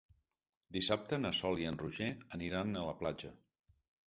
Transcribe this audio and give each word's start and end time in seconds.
Dissabte 0.77 1.19
na 1.25 1.31
Sol 1.41 1.61
i 1.65 1.67
en 1.73 1.77
Roger 1.83 2.09
aniran 2.39 2.73
a 2.81 2.89
la 2.89 2.97
platja. 3.05 3.33